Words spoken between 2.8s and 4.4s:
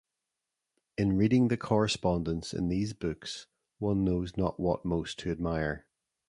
books one knows